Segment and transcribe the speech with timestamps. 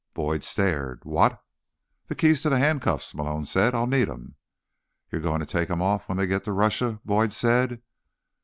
[0.15, 1.05] Boyd stared.
[1.05, 1.39] "What?"
[2.07, 3.75] "The keys to the handcuffs," Malone said.
[3.75, 4.33] "I'll need 'em."
[5.11, 7.83] "You're going to take them off when they get to Russia?" Boyd said.